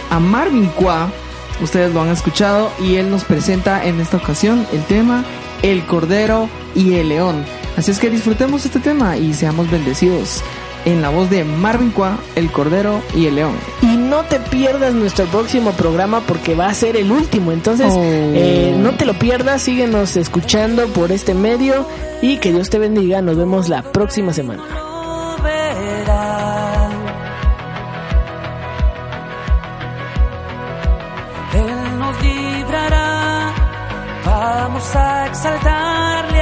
a 0.09 0.19
Marvin 0.19 0.67
Qua, 0.67 1.11
ustedes 1.61 1.93
lo 1.93 2.01
han 2.01 2.09
escuchado 2.09 2.71
y 2.79 2.95
él 2.95 3.09
nos 3.09 3.23
presenta 3.23 3.85
en 3.85 3.99
esta 3.99 4.17
ocasión 4.17 4.65
el 4.71 4.83
tema 4.85 5.25
El 5.61 5.85
Cordero 5.85 6.49
y 6.75 6.95
el 6.95 7.09
León. 7.09 7.43
Así 7.77 7.91
es 7.91 7.99
que 7.99 8.09
disfrutemos 8.09 8.65
este 8.65 8.79
tema 8.79 9.17
y 9.17 9.33
seamos 9.33 9.69
bendecidos 9.69 10.43
en 10.85 11.01
la 11.01 11.09
voz 11.09 11.29
de 11.29 11.43
Marvin 11.43 11.91
Qua, 11.91 12.17
El 12.35 12.51
Cordero 12.51 13.01
y 13.15 13.27
el 13.27 13.35
León. 13.35 13.53
Y 13.81 13.97
no 13.97 14.23
te 14.23 14.39
pierdas 14.39 14.93
nuestro 14.93 15.25
próximo 15.25 15.71
programa 15.71 16.21
porque 16.21 16.55
va 16.55 16.67
a 16.67 16.73
ser 16.73 16.95
el 16.95 17.11
último. 17.11 17.51
Entonces, 17.51 17.91
oh. 17.91 18.01
eh, 18.03 18.75
no 18.77 18.91
te 18.95 19.05
lo 19.05 19.13
pierdas, 19.13 19.61
síguenos 19.61 20.15
escuchando 20.17 20.87
por 20.87 21.11
este 21.11 21.33
medio 21.33 21.85
y 22.21 22.37
que 22.37 22.51
Dios 22.51 22.69
te 22.69 22.79
bendiga. 22.79 23.21
Nos 23.21 23.37
vemos 23.37 23.69
la 23.69 23.83
próxima 23.83 24.33
semana. 24.33 24.88
Vamos 34.61 34.93
a 34.93 35.27
exaltarle. 35.27 36.38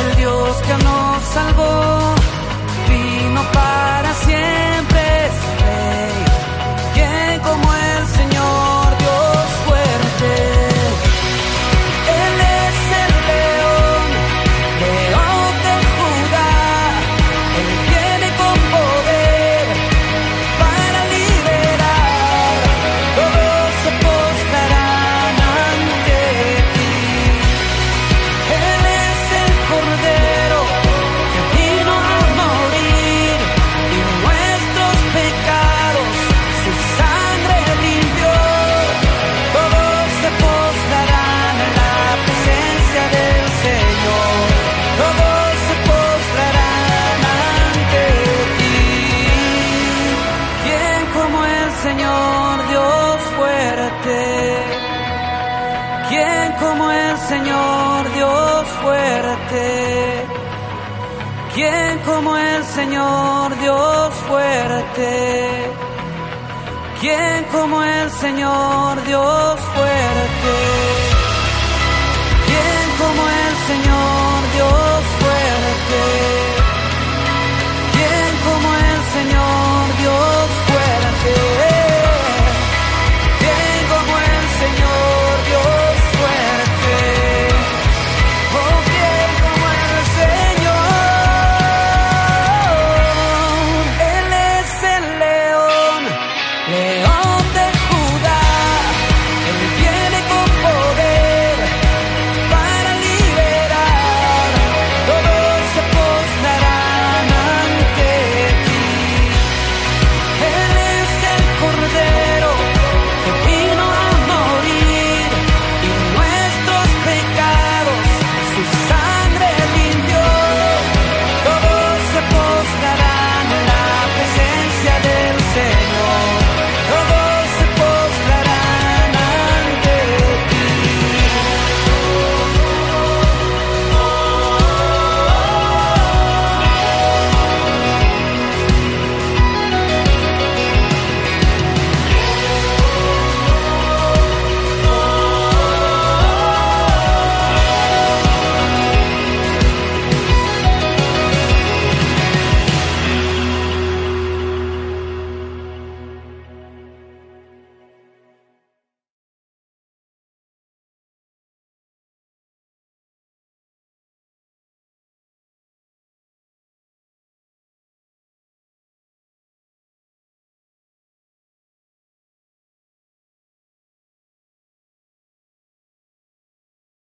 el 0.00 0.16
Dios 0.16 0.56
que 0.66 0.84
nos 0.84 1.22
salvó 1.34 2.14
vino 2.88 3.42
para 3.52 3.89
Señor 57.30 58.12
Dios 58.12 58.66
fuerte. 58.82 60.26
¿Quién 61.54 61.98
como 62.00 62.36
el 62.36 62.64
Señor 62.64 63.56
Dios 63.60 64.14
fuerte? 64.26 65.70
¿Quién 67.00 67.44
como 67.52 67.84
el 67.84 68.10
Señor 68.10 69.04
Dios 69.04 69.60
fuerte? 69.74 70.56
¿Quién 72.48 72.86
como 72.98 73.22
el 73.44 73.54
Señor 73.68 74.38
Dios 74.56 75.02
fuerte? 75.20 76.19